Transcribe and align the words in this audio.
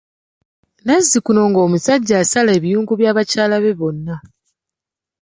Nazzikuno 0.85 1.41
ng'omusajja 1.49 2.15
asala 2.23 2.49
ebiyungu 2.57 2.93
bya 2.99 3.11
bakyala 3.17 3.55
be 3.63 3.71
bonna. 3.79 4.15